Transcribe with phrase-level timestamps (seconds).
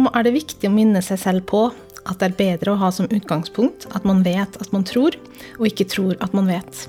[0.00, 1.70] sykdom er det viktig å minne seg selv på
[2.08, 5.12] at det er bedre å ha som utgangspunkt at man vet at man tror,
[5.58, 6.88] og ikke tror at man vet.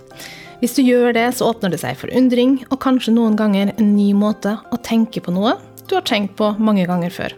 [0.62, 3.96] Hvis du gjør det, så åpner det seg for undring, og kanskje noen ganger en
[3.98, 5.58] ny måte å tenke på noe
[5.90, 7.36] du har tenkt på mange ganger før.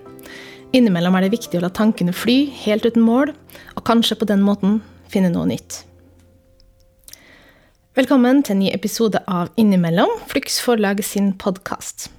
[0.73, 3.33] Innimellom er det viktig å la tankene fly helt uten mål,
[3.73, 5.81] og kanskje på den måten finne noe nytt.
[7.97, 12.11] Velkommen til en ny episode av Innimellom, Flux forlag sin podkast.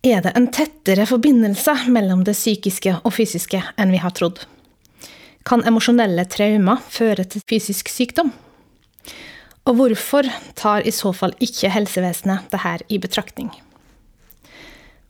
[0.00, 4.38] Er det en tettere forbindelse mellom det psykiske og fysiske enn vi har trodd?
[5.44, 8.30] Kan emosjonelle traumer føre til fysisk sykdom?
[9.68, 10.24] Og hvorfor
[10.56, 13.52] tar i så fall ikke helsevesenet dette i betraktning?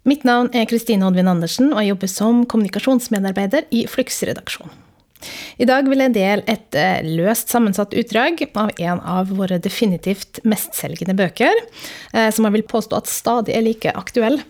[0.03, 4.75] Mitt navn er Kristine Oddvin Andersen, og jeg jobber som kommunikasjonsmedarbeider i Flux-redaksjonen.
[5.61, 10.41] I dag vil jeg dele et eh, løst sammensatt utdrag av en av våre definitivt
[10.49, 11.63] mestselgende bøker,
[12.15, 14.41] eh, som jeg vil påstå at stadig er like aktuell.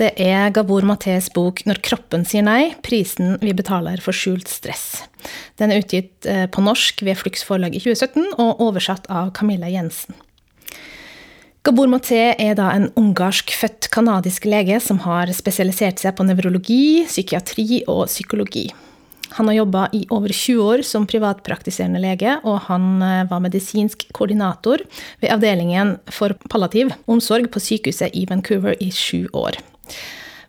[0.00, 5.08] Det er Gabor Matés bok 'Når kroppen sier nei prisen vi betaler for skjult stress'.
[5.56, 9.68] Den er utgitt eh, på norsk ved Flux forlag i 2017 og oversatt av Camilla
[9.68, 10.14] Jensen.
[11.66, 17.82] Gabor Maté er da en ungarsk-født kanadisk lege som har spesialisert seg på nevrologi, psykiatri
[17.90, 18.68] og psykologi.
[19.36, 24.06] Han har jobba i over 20 år som privatpraktiserende lege, og han eh, var medisinsk
[24.16, 24.84] koordinator
[25.22, 29.60] ved avdelingen for palliativ omsorg på sykehuset i Vancouver i sju år.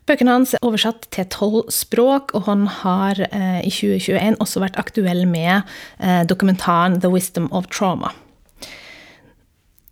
[0.08, 4.80] Bøkene hans er oversatt til tolv språk, og han har eh, i 2021 også vært
[4.80, 5.60] aktuell med
[6.00, 8.14] eh, dokumentaren The Wisdom of Trauma.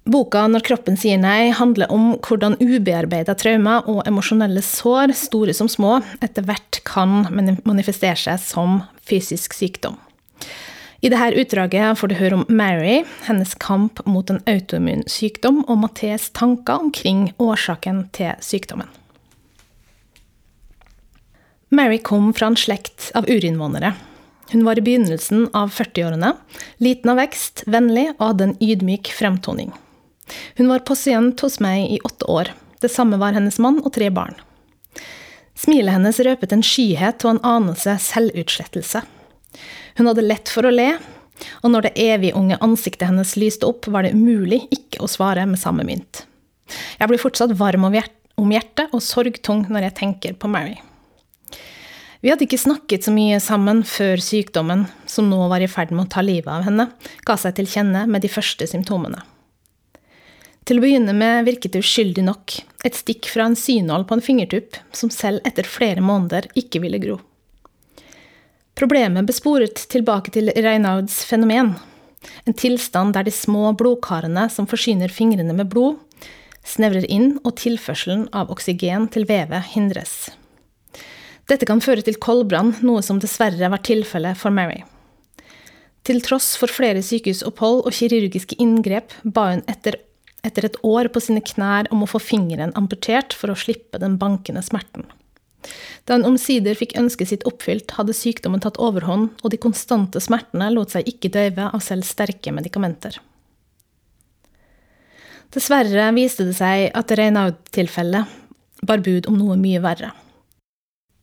[0.09, 5.69] Boka 'Når kroppen sier nei' handler om hvordan ubearbeida traumer og emosjonelle sår, store som
[5.69, 7.27] små, etter hvert kan
[7.69, 9.99] manifestere seg som fysisk sykdom.
[11.05, 15.77] I dette utdraget får du høre om Mary, hennes kamp mot en autoimmun sykdom, og
[15.83, 18.89] Mathés tanker omkring årsaken til sykdommen.
[21.69, 23.93] Mary kom fra en slekt av urinnvånere.
[24.55, 26.33] Hun var i begynnelsen av 40-årene,
[26.81, 29.77] liten av vekst, vennlig og hadde en ydmyk fremtoning.
[30.59, 32.53] Hun var pasient hos meg i åtte år.
[32.83, 34.37] Det samme var hennes mann og tre barn.
[35.59, 39.03] Smilet hennes røpet en skyhet og en anelse selvutslettelse.
[39.99, 40.93] Hun hadde lett for å le,
[41.63, 45.47] og når det evig unge ansiktet hennes lyste opp, var det umulig ikke å svare
[45.51, 46.25] med samme mynt.
[47.01, 50.77] Jeg blir fortsatt varm om hjertet og sorgtung når jeg tenker på Mary.
[52.21, 56.09] Vi hadde ikke snakket så mye sammen før sykdommen, som nå var i ferd med
[56.09, 56.89] å ta livet av henne,
[57.27, 59.23] ga seg til kjenne med de første symptomene.
[60.69, 64.23] Til å begynne med virket det uskyldig nok, et stikk fra en synål på en
[64.25, 67.15] fingertupp, som selv etter flere måneder ikke ville gro.
[68.77, 71.73] Problemet besporet tilbake til Reynauds fenomen,
[72.45, 75.97] en tilstand der de små blodkarene som forsyner fingrene med blod,
[76.69, 80.29] snevrer inn og tilførselen av oksygen til vevet hindres.
[81.49, 84.83] Dette kan føre til koldbrann, noe som dessverre var tilfellet for Mary.
[86.05, 89.97] Til tross for flere sykehusopphold og kirurgiske inngrep ba hun etter
[90.47, 94.17] etter et år på sine knær om å få fingeren amputert for å slippe den
[94.21, 95.07] bankende smerten.
[96.07, 100.71] Da hun omsider fikk ønsket sitt oppfylt, hadde sykdommen tatt overhånd, og de konstante smertene
[100.73, 103.19] lot seg ikke døyve av selv sterke medikamenter.
[105.53, 108.37] Dessverre viste det seg at Reynaud-tilfellet
[108.89, 110.13] bar bud om noe mye verre.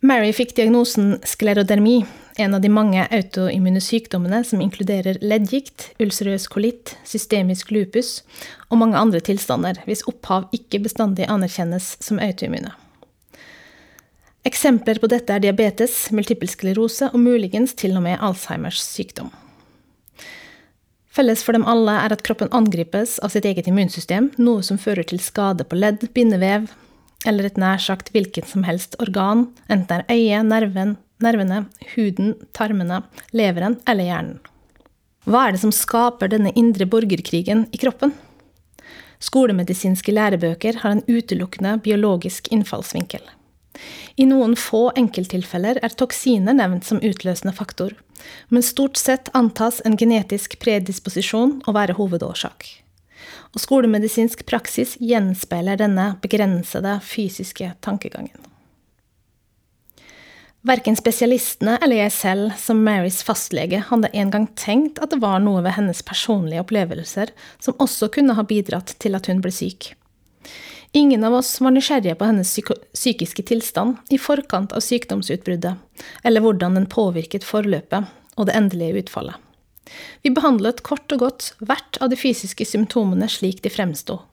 [0.05, 2.03] Mary fikk diagnosen sklerodermi,
[2.37, 8.19] en av de mange autoimmune sykdommene som inkluderer leddgikt, ulcerøs kolitt, systemisk lupus
[8.67, 12.73] og mange andre tilstander hvis opphav ikke bestandig anerkjennes som autoimmune.
[14.45, 19.31] Eksempler på dette er diabetes, multippel sklerose og muligens til og med Alzheimers sykdom.
[21.15, 25.07] Felles for dem alle er at kroppen angripes av sitt eget immunsystem, noe som fører
[25.07, 26.67] til skade på ledd, bindevev,
[27.25, 31.65] eller et nær sagt hvilket som helst organ, enten det er øyet, nerven, nervene,
[31.95, 33.01] huden, tarmene,
[33.31, 34.37] leveren eller hjernen.
[35.25, 38.13] Hva er det som skaper denne indre borgerkrigen i kroppen?
[39.23, 43.23] Skolemedisinske lærebøker har en utelukkende biologisk innfallsvinkel.
[44.15, 47.97] I noen få enkelttilfeller er toksiner nevnt som utløsende faktor,
[48.53, 52.69] men stort sett antas en genetisk predisposisjon å være hovedårsak
[53.55, 58.35] og skolemedisinsk praksis gjenspeiler denne begrensede fysiske tankegangen.
[60.65, 65.37] Verken spesialistene eller jeg selv, som Marys fastlege, hadde en gang tenkt at det var
[65.43, 67.29] noe ved hennes personlige opplevelser
[67.61, 69.91] som også kunne ha bidratt til at hun ble syk.
[70.97, 72.49] Ingen av oss var nysgjerrige på hennes
[72.95, 75.75] psykiske tilstand i forkant av sykdomsutbruddet,
[76.25, 79.37] eller hvordan den påvirket forløpet og det endelige utfallet.
[80.25, 84.23] Vi behandlet kort og godt hvert av de fysiske symptomene slik de fremsto,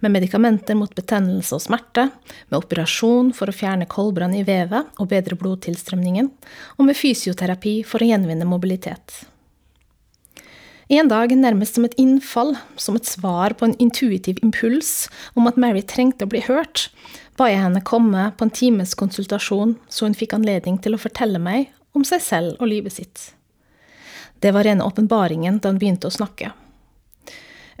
[0.00, 2.08] med medikamenter mot betennelse og smerte,
[2.48, 6.30] med operasjon for å fjerne koldbrann i vevet og bedre blodtilstrømningen,
[6.78, 9.22] og med fysioterapi for å gjenvinne mobilitet.
[10.90, 15.06] En dag, nærmest som et innfall, som et svar på en intuitiv impuls
[15.38, 16.88] om at Mary trengte å bli hørt,
[17.38, 21.38] ba jeg henne komme på en times konsultasjon, så hun fikk anledning til å fortelle
[21.38, 23.30] meg om seg selv og livet sitt.
[24.42, 26.50] Det var rene åpenbaringen da hun begynte å snakke.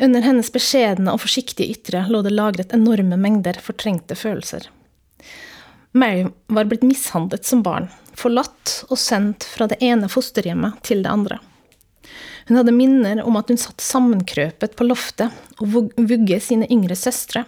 [0.00, 4.64] Under hennes beskjedne og forsiktige ytre lå det lagret enorme mengder fortrengte følelser.
[5.92, 11.12] Mary var blitt mishandlet som barn, forlatt og sendt fra det ene fosterhjemmet til det
[11.12, 11.40] andre.
[12.48, 17.44] Hun hadde minner om at hun satt sammenkrøpet på loftet og vugge sine yngre søstre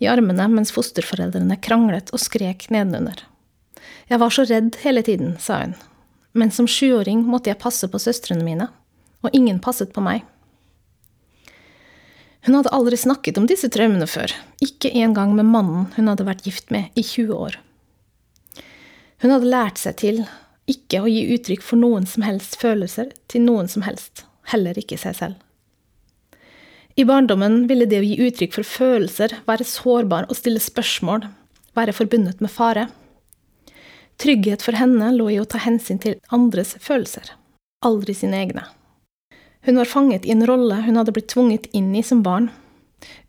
[0.00, 3.26] i armene mens fosterforeldrene kranglet og skrek nedenunder.
[4.10, 5.76] Jeg var så redd hele tiden, sa hun,
[6.32, 8.70] men som sjuåring måtte jeg passe på søstrene mine,
[9.20, 10.24] og ingen passet på meg.
[12.46, 14.32] Hun hadde aldri snakket om disse traumene før,
[14.64, 17.58] ikke engang med mannen hun hadde vært gift med i 20 år.
[19.20, 20.22] Hun hadde lært seg til
[20.70, 24.96] ikke å gi uttrykk for noen som helst følelser til noen som helst, heller ikke
[25.00, 25.36] seg selv.
[26.96, 31.28] I barndommen ville det å gi uttrykk for følelser være sårbar og stille spørsmål,
[31.76, 32.88] være forbundet med fare.
[34.20, 37.36] Trygghet for henne lå i å ta hensyn til andres følelser,
[37.84, 38.66] aldri sine egne.
[39.66, 42.48] Hun var fanget i en rolle hun hadde blitt tvunget inn i som barn,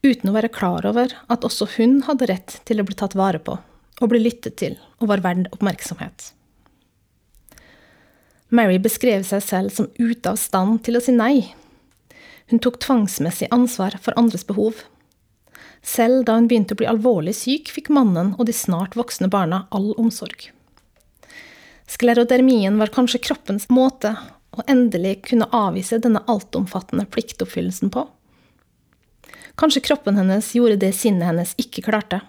[0.04, 3.40] uten å være klar over at også hun hadde rett til å bli tatt vare
[3.40, 3.58] på
[4.02, 6.32] og bli lyttet til og var verd oppmerksomhet.
[8.52, 11.52] Mary beskrev seg selv som ute av stand til å si nei.
[12.52, 14.82] Hun tok tvangsmessig ansvar for andres behov.
[15.82, 19.66] Selv da hun begynte å bli alvorlig syk, fikk mannen og de snart voksne barna
[19.72, 20.50] all omsorg.
[21.92, 24.16] Sklerodermien var kanskje kroppens måte
[24.52, 28.06] og endelig kunne avvise denne altomfattende pliktoppfyllelsen på.
[29.60, 32.22] Kanskje kroppen hennes gjorde det sinnet hennes ikke klarte,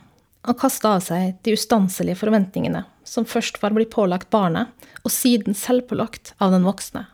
[0.43, 4.71] og kasta av seg de ustanselige forventningene som først var blitt pålagt barnet,
[5.03, 7.07] og siden selvpålagt av den voksne,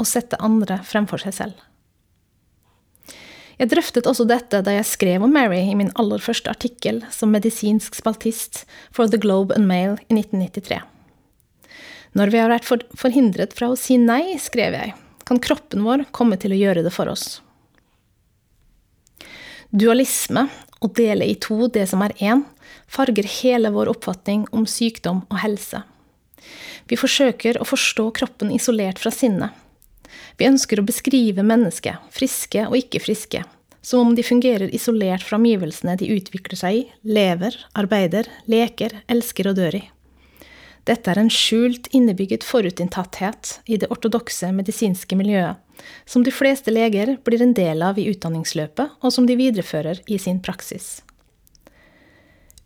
[0.00, 1.62] og sette andre fremfor seg selv.
[3.54, 7.30] Jeg drøftet også dette da jeg skrev om Mary i min aller første artikkel som
[7.30, 8.64] medisinsk spaltist
[8.94, 10.80] for The Globe and Mail i 1993.
[12.14, 14.92] Når vi har vært forhindret fra å si nei, skrev jeg,
[15.26, 17.40] kan kroppen vår komme til å gjøre det for oss.
[19.74, 20.46] Dualisme,
[20.78, 22.44] å dele i to det som er én,
[22.86, 25.80] farger hele vår oppfatning om sykdom og helse.
[26.86, 29.50] Vi forsøker å forstå kroppen isolert fra sinnet.
[30.38, 33.42] Vi ønsker å beskrive mennesket, friske og ikke friske,
[33.82, 39.50] som om de fungerer isolert fra omgivelsene de utvikler seg i, lever, arbeider, leker, elsker
[39.50, 39.84] og dør i.
[40.84, 45.56] Dette er en skjult, innebygget forutinntatthet i det ortodokse medisinske miljøet,
[46.04, 50.20] som de fleste leger blir en del av i utdanningsløpet, og som de viderefører i
[50.20, 50.98] sin praksis.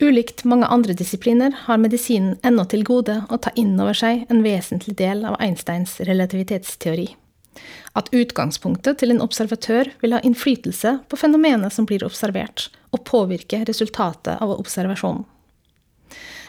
[0.02, 4.44] Ulikt mange andre disipliner har medisinen ennå til gode å ta inn over seg en
[4.44, 7.08] vesentlig del av Einsteins relativitetsteori.
[7.98, 13.64] At utgangspunktet til en observatør vil ha innflytelse på fenomenet som blir observert, og påvirke
[13.66, 15.26] resultatet av observasjonen.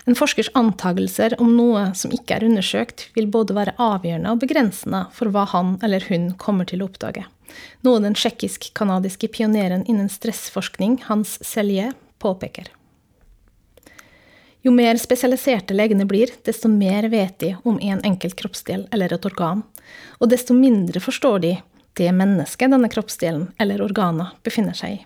[0.07, 5.05] En forskers antagelser om noe som ikke er undersøkt, vil både være avgjørende og begrensende
[5.15, 7.25] for hva han eller hun kommer til å oppdage,
[7.85, 12.71] noe den tsjekkisk-kanadiske pioneren innen stressforskning Hans Selje påpeker.
[14.61, 19.27] Jo mer spesialiserte legene blir, desto mer vet de om en enkelt kroppsdel eller et
[19.27, 19.63] organ,
[20.19, 21.53] og desto mindre forstår de
[21.99, 24.99] det mennesket denne kroppsdelen eller organet befinner seg i.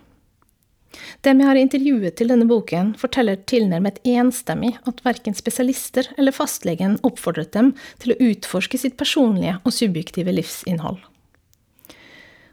[1.25, 6.99] Dem jeg har intervjuet til denne boken, forteller tilnærmet enstemmig at verken spesialister eller fastlegen
[7.07, 7.73] oppfordret dem
[8.03, 10.99] til å utforske sitt personlige og subjektive livsinnhold.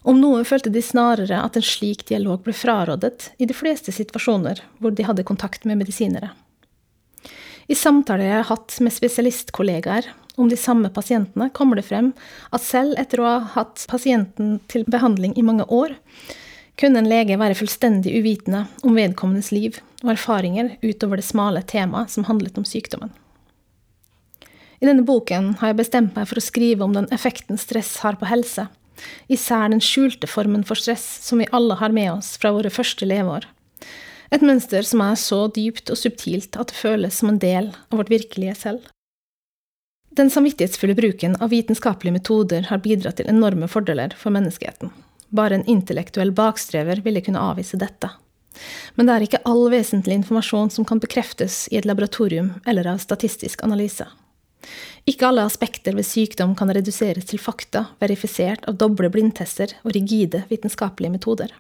[0.09, 4.63] Om noe følte de snarere at en slik dialog ble frarådet i de fleste situasjoner
[4.81, 6.33] hvor de hadde kontakt med medisinere.
[7.71, 10.09] I samtaler jeg har hatt med spesialistkollegaer
[10.41, 12.15] om de samme pasientene, kommer det frem
[12.51, 15.93] at selv etter å ha hatt pasienten til behandling i mange år,
[16.81, 22.13] kunne en lege være fullstendig uvitende om vedkommendes liv og erfaringer utover det smale temaet
[22.13, 23.13] som handlet om sykdommen.
[24.81, 28.17] I denne boken har jeg bestemt meg for å skrive om den effekten stress har
[28.17, 28.65] på helse,
[29.29, 33.09] især den skjulte formen for stress som vi alle har med oss fra våre første
[33.09, 33.45] leveår.
[34.33, 38.01] Et mønster som er så dypt og subtilt at det føles som en del av
[38.01, 38.89] vårt virkelige selv.
[40.17, 44.91] Den samvittighetsfulle bruken av vitenskapelige metoder har bidratt til enorme fordeler for menneskeheten.
[45.31, 48.11] Bare en intellektuell bakstrever ville kunne avvise dette.
[48.95, 52.99] Men det er ikke all vesentlig informasjon som kan bekreftes i et laboratorium eller av
[53.03, 54.07] statistisk analyse.
[55.09, 60.43] Ikke alle aspekter ved sykdom kan reduseres til fakta verifisert av doble blindtester og rigide
[60.51, 61.55] vitenskapelige metoder.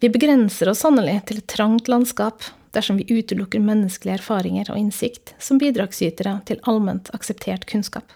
[0.00, 5.34] Vi begrenser oss sannelig til et trangt landskap dersom vi utelukker menneskelige erfaringer og innsikt
[5.42, 8.06] som bidragsytere til allment akseptert kunnskap.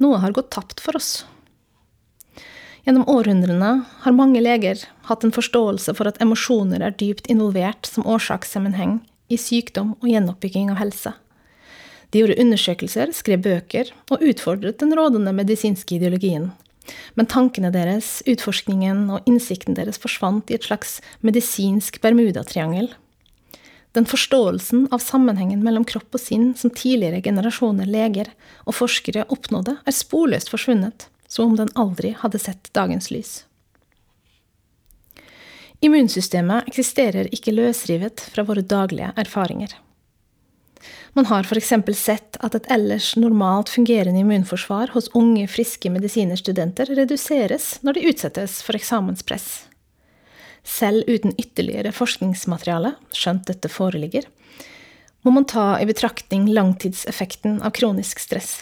[0.00, 1.24] Noe har gått tapt for oss.
[2.86, 3.72] Gjennom århundrene
[4.04, 9.36] har mange leger hatt en forståelse for at emosjoner er dypt involvert som årsakssammenheng i
[9.38, 11.12] sykdom og gjenoppbygging av helse.
[12.10, 16.50] De gjorde undersøkelser, skrev bøker og utfordret den rådende medisinske ideologien.
[17.14, 22.90] Men tankene deres, utforskningen og innsikten deres forsvant i et slags medisinsk bermudatriangel.
[23.94, 28.32] Den forståelsen av sammenhengen mellom kropp og sinn som tidligere generasjoner leger
[28.64, 33.44] og forskere oppnådde, er sporløst forsvunnet, som om den aldri hadde sett dagens lys.
[35.80, 39.72] Immunsystemet eksisterer ikke løsrivet fra våre daglige erfaringer.
[41.12, 41.72] Man har f.eks.
[41.98, 48.60] sett at et ellers normalt fungerende immunforsvar hos unge, friske medisinerstudenter reduseres når de utsettes
[48.66, 49.48] for eksamenspress.
[50.62, 54.26] Selv uten ytterligere forskningsmateriale, skjønt dette foreligger,
[55.24, 58.60] må man ta i betraktning langtidseffekten av kronisk stress.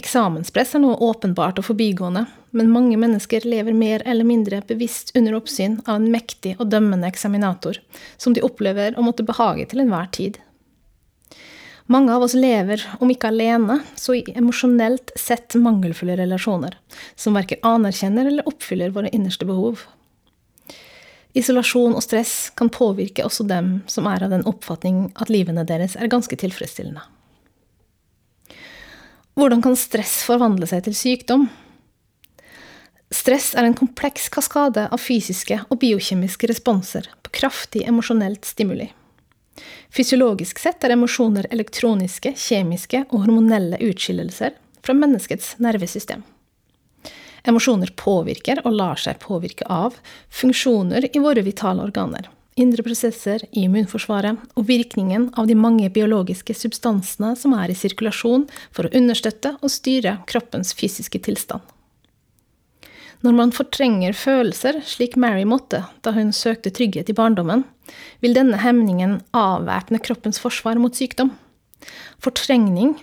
[0.00, 2.24] Eksamenspress er noe åpenbart og forbigående,
[2.56, 7.08] men mange mennesker lever mer eller mindre bevisst under oppsyn av en mektig og dømmende
[7.08, 7.78] eksaminator,
[8.16, 10.40] som de opplever å måtte behage til enhver tid.
[11.92, 16.78] Mange av oss lever, om ikke alene, så i emosjonelt sett mangelfulle relasjoner,
[17.16, 19.82] som verken anerkjenner eller oppfyller våre innerste behov.
[21.36, 25.96] Isolasjon og stress kan påvirke også dem som er av den oppfatning at livene deres
[25.96, 27.04] er ganske tilfredsstillende.
[29.38, 31.46] Hvordan kan stress forvandle seg til sykdom?
[33.12, 38.90] Stress er en kompleks kaskade av fysiske og biokjemiske responser på kraftig emosjonelt stimuli.
[39.92, 46.24] Fysiologisk sett er emosjoner elektroniske, kjemiske og hormonelle utskillelser fra menneskets nervesystem.
[47.48, 49.96] Emosjoner påvirker og lar seg påvirke av
[50.28, 52.28] funksjoner i våre vitale organer,
[52.62, 58.48] indre prosesser i immunforsvaret og virkningen av de mange biologiske substansene som er i sirkulasjon
[58.70, 61.62] for å understøtte og styre kroppens fysiske tilstand.
[63.22, 67.62] Når man fortrenger følelser, slik Mary måtte da hun søkte trygghet i barndommen,
[68.18, 71.30] vil denne hemningen avvæpne kroppens forsvar mot sykdom.
[72.22, 72.96] Fortrengning,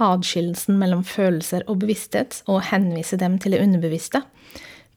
[0.00, 4.22] adskillelsen mellom følelser og bevissthet, og henvise dem til det underbevisste,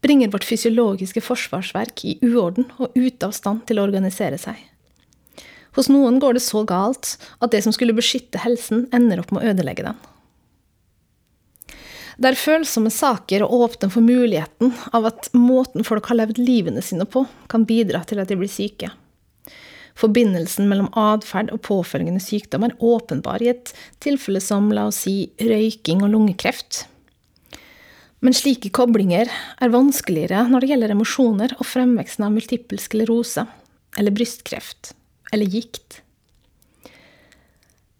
[0.03, 4.59] bringer vårt fysiologiske forsvarsverk i uorden og ute av stand til å organisere seg.
[5.73, 9.41] Hos noen går det så galt at det som skulle beskytte helsen, ender opp med
[9.41, 10.01] å ødelegge den.
[12.21, 16.83] Det er følsomme saker å åpne for muligheten av at måten folk har levd livene
[16.85, 18.91] sine på, kan bidra til at de blir syke.
[19.97, 25.33] Forbindelsen mellom atferd og påfølgende sykdom er åpenbar i et tilfelle som la oss si
[25.41, 26.85] røyking og lungekreft.
[28.23, 33.43] Men slike koblinger er vanskeligere når det gjelder emosjoner og fremveksten av multippel sklerose,
[33.99, 34.93] eller brystkreft,
[35.35, 35.99] eller gikt.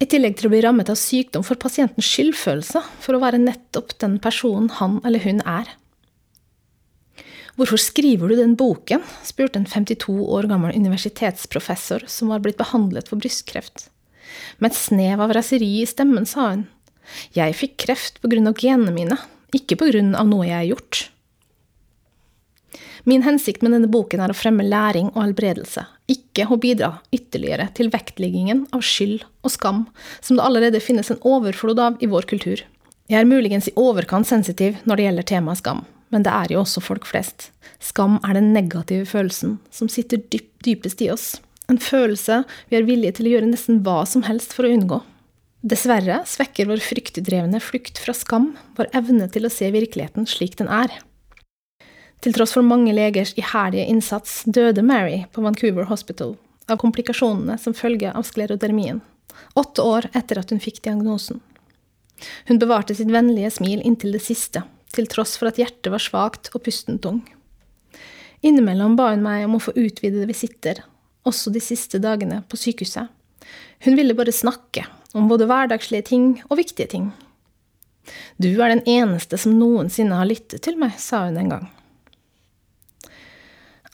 [0.00, 3.94] I tillegg til å bli rammet av sykdom får pasienten skyldfølelse for å være nettopp
[4.00, 5.68] den personen han eller hun er.
[7.54, 9.04] Hvorfor skriver du den boken?
[9.22, 13.90] spurte en 52 år gammel universitetsprofessor som var blitt behandlet for brystkreft.
[14.58, 16.66] Med et snev av raseri i stemmen sa hun.
[17.36, 19.20] Jeg fikk kreft på grunn av genene mine,
[19.54, 21.08] ikke på grunn av noe jeg har gjort.
[23.04, 27.66] Min hensikt med denne boken er å fremme læring og helbredelse, ikke å bidra ytterligere
[27.76, 29.82] til vektleggingen av skyld og skam,
[30.24, 32.64] som det allerede finnes en overflod av i vår kultur.
[33.12, 36.62] Jeg er muligens i overkant sensitiv når det gjelder temaet skam, men det er jo
[36.62, 37.50] også folk flest.
[37.76, 41.34] Skam er den negative følelsen som sitter dyp, dypest i oss.
[41.68, 45.04] En følelse vi er villige til å gjøre nesten hva som helst for å unngå.
[45.64, 50.68] Dessverre svekker vår fryktdrevne flukt fra skam vår evne til å se virkeligheten slik den
[50.68, 50.90] er.
[52.20, 56.34] Til tross for mange legers iherdige innsats døde Mary på Vancouver Hospital
[56.68, 58.98] av komplikasjonene som følge av sklerodermien,
[59.56, 61.40] åtte år etter at hun fikk diagnosen.
[62.44, 66.50] Hun bevarte sitt vennlige smil inntil det siste, til tross for at hjertet var svakt
[66.52, 67.22] og pusten tung.
[68.44, 70.82] Innimellom ba hun meg om å få utvidede visitter,
[71.24, 73.08] også de siste dagene på sykehuset.
[73.84, 77.12] Hun ville bare snakke, om både hverdagslige ting og viktige ting.
[78.36, 81.66] Du er den eneste som noensinne har lyttet til meg, sa hun en gang.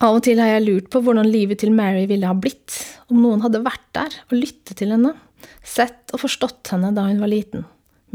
[0.00, 2.78] Av og til har jeg lurt på hvordan livet til Mary ville ha blitt
[3.12, 5.12] om noen hadde vært der og lyttet til henne,
[5.60, 7.66] sett og forstått henne da hun var liten,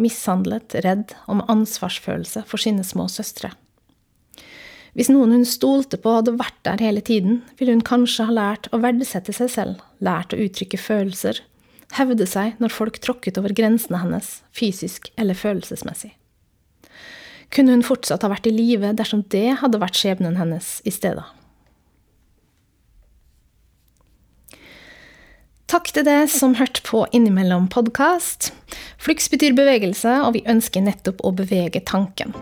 [0.02, 3.54] mishandlet, redd og med ansvarsfølelse for sine små søstre.
[4.96, 8.70] Hvis noen hun stolte på hadde vært der hele tiden, ville hun kanskje ha lært
[8.74, 11.44] å verdsette seg selv, lært å uttrykke følelser,
[11.94, 16.16] hevde seg når folk tråkket over grensene hennes, fysisk eller følelsesmessig.
[17.54, 21.26] Kunne hun fortsatt ha vært i live dersom det hadde vært skjebnen hennes i stedet?
[25.72, 28.52] Takk til deg som hørte på Innimellom podkast.
[29.02, 32.36] Flux betyr bevegelse, og vi ønsker nettopp å bevege tanken.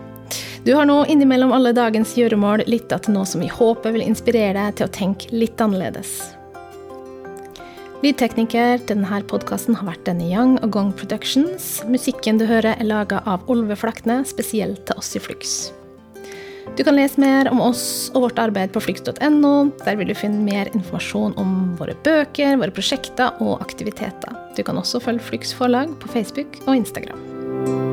[0.68, 4.56] Du har nå innimellom alle dagens gjøremål lytta til noe som vi håper vil inspirere
[4.60, 6.34] deg til å tenke litt annerledes.
[8.04, 11.78] Lydtekniker til denne podkasten har vært Denny Young og Gong Productions.
[11.88, 15.54] Musikken du hører, er laga av Olve Flakne, spesielt til oss i Flux.
[16.76, 19.54] Du kan lese mer om oss og vårt arbeid på flux.no.
[19.86, 24.36] Der vil du finne mer informasjon om våre bøker, våre prosjekter og aktiviteter.
[24.58, 27.93] Du kan også følge Flux forlag på Facebook og Instagram.